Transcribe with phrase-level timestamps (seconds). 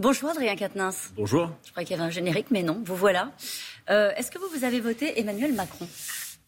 [0.00, 1.10] Bonjour Adrien Quatennens.
[1.16, 1.50] Bonjour.
[1.64, 3.32] Je crois qu'il y avait un générique, mais non, vous voilà.
[3.90, 5.88] Euh, est-ce que vous, vous avez voté Emmanuel Macron?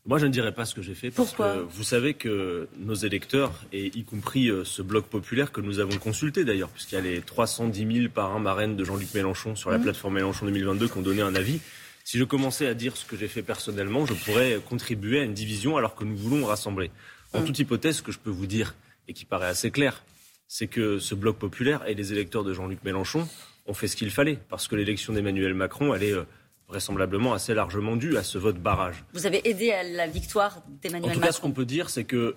[0.07, 1.55] Moi, je ne dirais pas ce que j'ai fait parce Pourquoi?
[1.55, 5.81] que vous savez que nos électeurs, et y compris euh, ce bloc populaire que nous
[5.81, 9.73] avons consulté d'ailleurs, puisqu'il y a les 310 000 parrains marraines de Jean-Luc Mélenchon sur
[9.73, 9.83] la mmh.
[9.83, 11.59] plateforme Mélenchon 2022 qui ont donné un avis.
[12.05, 15.35] Si je commençais à dire ce que j'ai fait personnellement, je pourrais contribuer à une
[15.35, 16.93] division alors que nous voulons rassembler.
[17.33, 17.45] En mmh.
[17.47, 18.77] toute hypothèse, ce que je peux vous dire,
[19.09, 20.05] et qui paraît assez clair,
[20.53, 23.29] c'est que ce bloc populaire et les électeurs de Jean-Luc Mélenchon
[23.69, 26.25] ont fait ce qu'il fallait, parce que l'élection d'Emmanuel Macron, elle est euh,
[26.67, 29.05] vraisemblablement assez largement due à ce vote barrage.
[29.13, 31.89] Vous avez aidé à la victoire d'Emmanuel Macron En tout cas, ce qu'on peut dire,
[31.89, 32.35] c'est que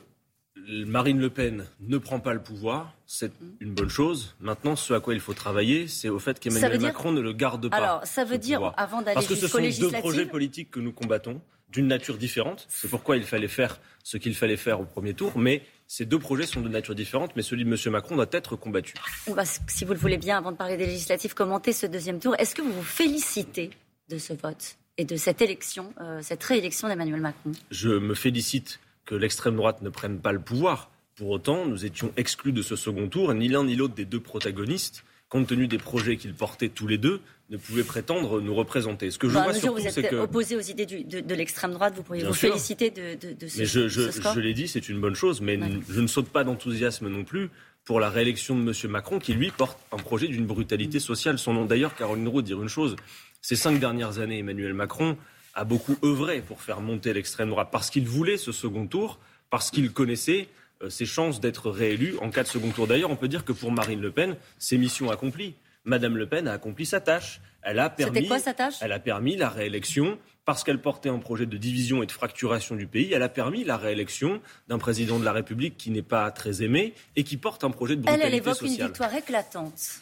[0.85, 4.35] Marine Le Pen ne prend pas le pouvoir, c'est une bonne chose.
[4.39, 7.67] Maintenant, ce à quoi il faut travailler, c'est au fait qu'Emmanuel Macron ne le garde
[7.67, 7.75] pas.
[7.75, 10.93] Alors, ça veut dire, avant d'aller Parce que ce sont deux projets politiques que nous
[10.93, 11.41] combattons,
[11.73, 12.67] d'une nature différente.
[12.69, 15.33] C'est pourquoi il fallait faire ce qu'il fallait faire au premier tour.
[15.35, 15.63] Mais
[15.95, 17.91] ces deux projets sont de nature différente, mais celui de M.
[17.91, 18.95] Macron doit être combattu.
[19.27, 22.17] On va, si vous le voulez bien, avant de parler des législatives, commenter ce deuxième
[22.17, 22.33] tour.
[22.39, 23.69] Est-ce que vous vous félicitez
[24.09, 27.51] de ce vote et de cette élection, euh, cette réélection d'Emmanuel Macron?
[27.69, 30.89] Je me félicite que l'extrême droite ne prenne pas le pouvoir.
[31.15, 34.19] Pour autant, nous étions exclus de ce second tour, ni l'un ni l'autre des deux
[34.19, 37.21] protagonistes, compte tenu des projets qu'ils portaient tous les deux,
[37.53, 39.11] ne pouvaient prétendre nous représenter.
[39.11, 42.03] Ce que je bah, vois surtout, c'est que opposé aux idées de, l'extrême droite, vous
[42.03, 45.39] pourriez vous féliciter de, de, ce, mais je, je, l'ai dit, c'est une bonne chose,
[45.39, 45.59] mais
[45.89, 47.49] je ne saute pas d'enthousiasme non plus
[47.85, 48.91] pour la réélection de M.
[48.91, 51.37] Macron, qui lui porte un projet d'une brutalité sociale.
[51.37, 52.95] Son nom d'ailleurs, Caroline Roux, dire une chose.
[53.41, 55.17] Ces cinq dernières années, Emmanuel Macron
[55.53, 59.19] a beaucoup œuvré pour faire monter l'extrême droite, parce qu'il voulait ce second tour,
[59.51, 60.47] parce qu'il connaissait
[60.81, 62.87] euh, ses chances d'être réélu en cas de second tour.
[62.87, 65.53] D'ailleurs, on peut dire que pour Marine Le Pen, c'est mission accomplie.
[65.85, 67.41] Madame Le Pen a accompli sa tâche.
[67.61, 68.75] Elle a permis, quoi sa tâche?
[68.81, 72.75] Elle a permis la réélection parce qu'elle portait un projet de division et de fracturation
[72.75, 73.13] du pays.
[73.13, 76.93] Elle a permis la réélection d'un président de la République qui n'est pas très aimé
[77.15, 80.01] et qui porte un projet de brutalité elle, elle évoque une victoire éclatante.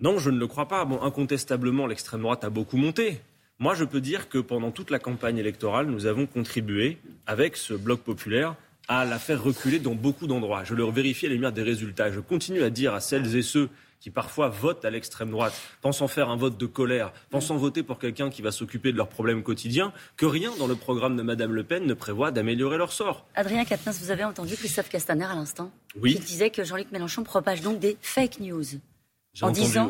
[0.00, 0.84] Non, je ne le crois pas.
[0.84, 3.20] Bon, incontestablement, l'extrême droite a beaucoup monté.
[3.58, 7.74] Moi, je peux dire que pendant toute la campagne électorale, nous avons contribué, avec ce
[7.74, 8.56] bloc populaire,
[8.88, 10.64] à la faire reculer dans beaucoup d'endroits.
[10.64, 12.10] Je le vérifie à la lumière des résultats.
[12.10, 13.68] Je continue à dire à celles et ceux
[14.02, 18.00] qui parfois votent à l'extrême droite, pensant faire un vote de colère, pensant voter pour
[18.00, 21.52] quelqu'un qui va s'occuper de leurs problèmes quotidiens, que rien dans le programme de Mme
[21.52, 23.24] Le Pen ne prévoit d'améliorer leur sort.
[23.36, 25.70] Adrien Quatennens, vous avez entendu Christophe Castaner à l'instant
[26.00, 26.16] Oui.
[26.16, 28.64] Qui disait que Jean-Luc Mélenchon propage donc des fake news.
[29.40, 29.88] En disant,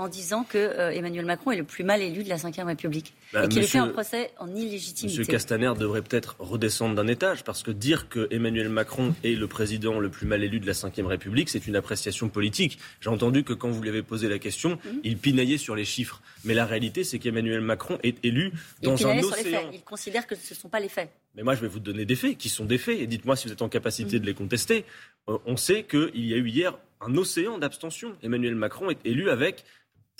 [0.00, 3.12] en disant que euh, Emmanuel Macron est le plus mal élu de la Ve République
[3.34, 5.20] bah, et qu'il fait un procès en illégitimité.
[5.20, 5.26] M.
[5.26, 10.00] Castaner devrait peut-être redescendre d'un étage parce que dire que Emmanuel Macron est le président
[10.00, 12.78] le plus mal élu de la Ve République, c'est une appréciation politique.
[13.02, 15.00] J'ai entendu que quand vous lui avez posé la question, mhm.
[15.04, 16.22] il pinaillait sur les chiffres.
[16.44, 19.22] Mais la réalité, c'est qu'Emmanuel Macron est élu dans il un océan.
[19.22, 19.66] Sur les faits.
[19.74, 21.10] Il considère que ce ne sont pas les faits.
[21.34, 23.48] Mais moi, je vais vous donner des faits qui sont des faits et dites-moi si
[23.48, 24.22] vous êtes en capacité mhm.
[24.22, 24.86] de les contester.
[25.28, 28.16] Euh, on sait qu'il y a eu hier un océan d'abstention.
[28.22, 29.64] Emmanuel Macron est élu avec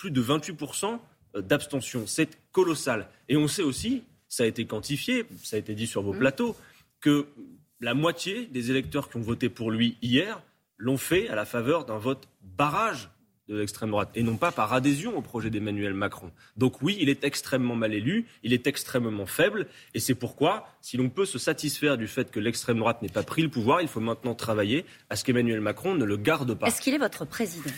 [0.01, 0.99] plus de 28%
[1.37, 2.07] euh, d'abstention.
[2.07, 3.07] C'est colossal.
[3.29, 6.19] Et on sait aussi, ça a été quantifié, ça a été dit sur vos mmh.
[6.19, 6.57] plateaux,
[7.01, 7.27] que
[7.81, 10.43] la moitié des électeurs qui ont voté pour lui hier
[10.79, 13.11] l'ont fait à la faveur d'un vote barrage
[13.49, 16.31] de l'extrême droite et non pas par adhésion au projet d'Emmanuel Macron.
[16.57, 20.97] Donc oui, il est extrêmement mal élu, il est extrêmement faible et c'est pourquoi, si
[20.97, 23.89] l'on peut se satisfaire du fait que l'extrême droite n'ait pas pris le pouvoir, il
[23.89, 26.69] faut maintenant travailler à ce qu'Emmanuel Macron ne le garde pas.
[26.69, 27.71] Est-ce qu'il est votre président?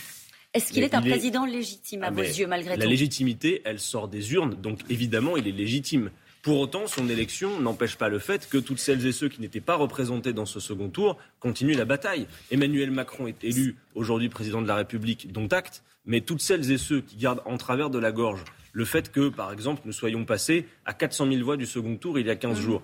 [0.54, 3.80] Est-ce qu'il est un président légitime à ah, vos yeux, malgré tout La légitimité, elle
[3.80, 6.10] sort des urnes, donc évidemment, il est légitime.
[6.42, 9.60] Pour autant, son élection n'empêche pas le fait que toutes celles et ceux qui n'étaient
[9.60, 12.26] pas représentés dans ce second tour continuent la bataille.
[12.50, 16.78] Emmanuel Macron est élu aujourd'hui président de la République, dont acte, mais toutes celles et
[16.78, 20.24] ceux qui gardent en travers de la gorge le fait que, par exemple, nous soyons
[20.24, 22.62] passés à 400 000 voix du second tour il y a 15 mmh.
[22.62, 22.82] jours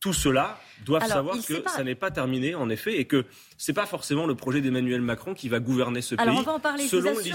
[0.00, 3.24] tout cela doivent savoir que ça n'est pas terminé, en effet, et que
[3.58, 6.52] ce n'est pas forcément le projet d'Emmanuel Macron qui va gouverner ce pays on va
[6.52, 7.32] en parler, selon l'issue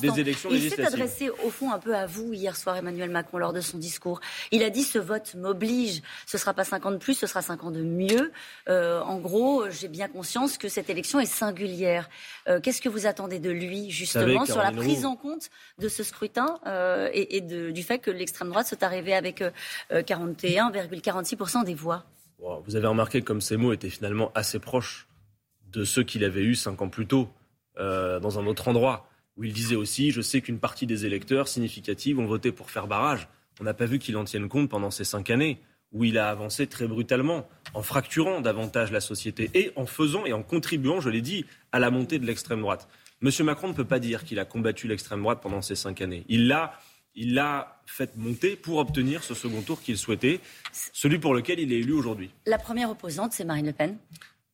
[0.00, 3.38] des élections Il s'est adressé, au fond, un peu à vous hier soir, Emmanuel Macron,
[3.38, 4.20] lors de son discours.
[4.50, 6.02] Il a dit ce vote m'oblige.
[6.26, 8.32] Ce ne sera pas 50 de plus, ce sera 50 de mieux.
[8.68, 12.08] Euh, en gros, j'ai bien conscience que cette élection est singulière.
[12.48, 16.02] Euh, qu'est-ce que vous attendez de lui, justement, sur la prise en compte de ce
[16.02, 19.42] scrutin euh, et, du fait que l'extrême droite soit arrivée avec
[19.90, 22.04] 41,46% des voix?
[22.66, 25.07] Vous avez remarqué comme ces mots étaient finalement assez proches
[25.72, 27.28] de ceux qu'il avait eus cinq ans plus tôt,
[27.78, 31.48] euh, dans un autre endroit, où il disait aussi Je sais qu'une partie des électeurs
[31.48, 33.28] significatifs ont voté pour faire barrage.
[33.60, 35.60] On n'a pas vu qu'il en tienne compte pendant ces cinq années,
[35.92, 40.32] où il a avancé très brutalement, en fracturant davantage la société et en faisant et
[40.32, 42.88] en contribuant, je l'ai dit, à la montée de l'extrême droite.
[43.20, 46.24] Monsieur Macron ne peut pas dire qu'il a combattu l'extrême droite pendant ces cinq années.
[46.28, 46.72] Il l'a
[47.14, 50.38] il l'a fait monter pour obtenir ce second tour qu'il souhaitait,
[50.92, 52.30] celui pour lequel il est élu aujourd'hui.
[52.46, 53.96] La première opposante, c'est Marine Le Pen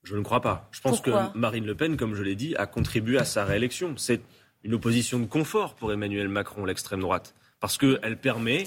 [0.04, 0.68] Je ne crois pas.
[0.70, 3.96] Je pense que Marine Le Pen, comme je l'ai dit, a contribué à sa réélection.
[3.96, 4.20] C'est
[4.62, 8.64] une opposition de confort pour Emmanuel Macron, l'extrême droite, parce qu'elle permet,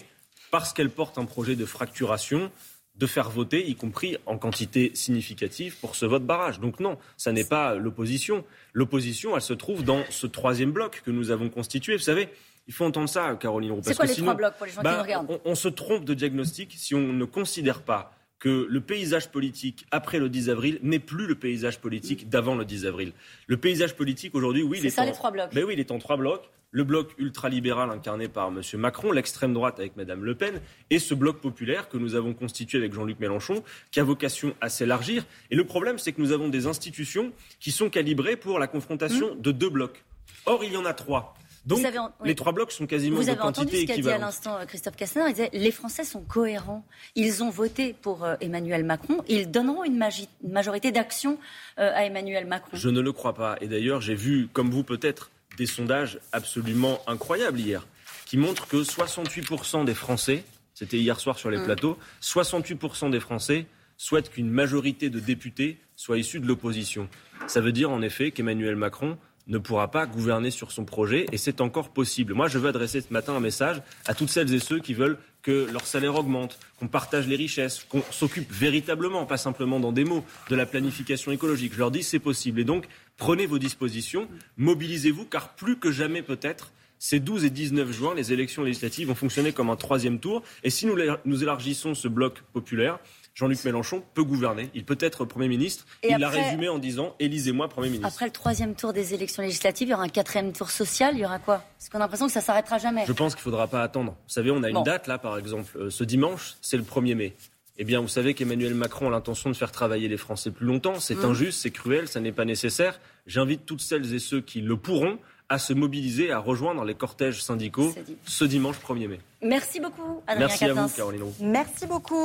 [0.52, 2.52] parce qu'elle porte un projet de fracturation,
[2.96, 6.60] de faire voter, y compris en quantité significative, pour ce vote barrage.
[6.60, 8.44] Donc non, ça n'est pas l'opposition.
[8.74, 11.96] L'opposition, elle se trouve dans ce troisième bloc que nous avons constitué.
[11.96, 12.30] Vous savez,
[12.68, 13.82] il faut entendre ça, Caroline Roux.
[13.84, 15.32] C'est quoi les trois blocs pour les gens qui bah, nous regardent?
[15.46, 19.86] on, on se trompe de diagnostic si on ne considère pas que le paysage politique
[19.92, 23.14] après le 10 avril n'est plus le paysage politique d'avant le 10 avril.
[23.48, 25.06] Le paysage politique aujourd'hui, oui, il est ça en...
[25.06, 25.50] les trois blocs.
[25.56, 26.50] Oui, il est en trois blocs.
[26.72, 28.62] Le bloc ultralibéral incarné par M.
[28.76, 32.78] Macron, l'extrême droite avec Mme Le Pen, et ce bloc populaire que nous avons constitué
[32.78, 35.26] avec Jean-Luc Mélenchon, qui a vocation à s'élargir.
[35.50, 39.34] Et le problème, c'est que nous avons des institutions qui sont calibrées pour la confrontation
[39.36, 40.04] de deux blocs.
[40.46, 41.36] Or, il y en a trois.
[41.68, 42.06] Donc, avez oui.
[42.24, 44.66] les trois blocs sont quasiment Vous de avez entendu ce qu'a dit à l'instant euh,
[44.66, 45.26] Christophe Castaner.
[45.28, 46.86] Il disait les Français sont cohérents.
[47.16, 49.22] Ils ont voté pour euh, Emmanuel Macron.
[49.28, 50.02] Ils donneront une
[50.48, 51.38] majorité d'action
[51.78, 52.70] euh, à Emmanuel Macron.
[52.74, 53.58] Je ne le crois pas.
[53.60, 57.86] Et d'ailleurs, j'ai vu, comme vous peut-être, des sondages absolument incroyables hier,
[58.26, 61.66] qui montrent que 68% des Français, c'était hier soir sur les Mm.
[61.66, 63.66] plateaux, 68% des Français
[63.98, 67.10] souhaitent qu'une majorité de députés soit issue de l'opposition.
[67.48, 69.18] Ça veut dire en effet qu'Emmanuel Macron
[69.48, 72.34] ne pourra pas gouverner sur son projet et c'est encore possible.
[72.34, 75.18] Moi, je veux adresser ce matin un message à toutes celles et ceux qui veulent
[75.42, 80.04] que leur salaire augmente, qu'on partage les richesses, qu'on s'occupe véritablement, pas simplement dans des
[80.04, 81.74] mots, de la planification écologique.
[81.74, 82.60] Je leur dis c'est possible.
[82.60, 82.86] Et donc,
[83.16, 84.28] prenez vos dispositions,
[84.58, 89.16] mobilisez-vous, car plus que jamais peut-être, ces 12 et 19 juin, les élections législatives vont
[89.16, 90.42] fonctionner comme un troisième tour.
[90.64, 93.00] Et si nous, nous élargissons ce bloc populaire,
[93.38, 94.72] Jean-Luc Mélenchon peut gouverner.
[94.74, 95.86] Il peut être Premier ministre.
[96.02, 98.08] Et Il l'a après- résumé en disant Élisez-moi Premier ministre.
[98.08, 101.14] Après le troisième tour des élections législatives, il y aura un quatrième tour social.
[101.14, 101.64] Il y aura quoi?
[101.78, 103.06] Parce qu'on a l'impression que ça s'arrêtera jamais.
[103.06, 104.14] Je pense qu'il ne faudra pas attendre.
[104.14, 104.80] Vous savez, on a Bon.
[104.80, 107.36] une date là, par exemple, euh, ce dimanche, c'est le 1er mai.
[107.78, 111.00] Eh bien, vous savez qu'Emmanuel Macron a l'intention de faire travailler les Français plus longtemps.
[111.00, 111.26] C'est Mm.
[111.26, 113.00] injuste, c'est cruel, ça n'est pas nécessaire.
[113.28, 115.20] J'invite toutes celles et ceux qui le pourront
[115.50, 117.94] à se mobiliser, à rejoindre les cortèges syndicaux
[118.26, 119.20] ce dimanche 1er mai.
[119.44, 120.90] Merci beaucoup, Adrien Merci à vous.
[120.90, 121.34] Caroline Roux.
[121.40, 122.18] Merci beaucoup.